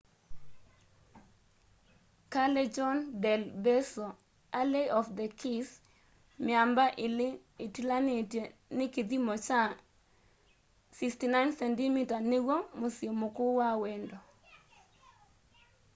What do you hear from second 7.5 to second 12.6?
ĩtĩlanĩtwe nĩ kĩthĩmo kya 69cm nĩw'o